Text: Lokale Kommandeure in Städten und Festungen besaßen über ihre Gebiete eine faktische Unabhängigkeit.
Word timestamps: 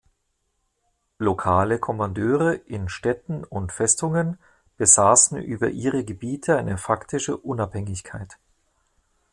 Lokale 1.19 1.77
Kommandeure 1.77 2.55
in 2.65 2.89
Städten 2.89 3.43
und 3.43 3.71
Festungen 3.71 4.39
besaßen 4.77 5.37
über 5.43 5.69
ihre 5.69 6.03
Gebiete 6.03 6.57
eine 6.57 6.79
faktische 6.79 7.37
Unabhängigkeit. 7.37 8.39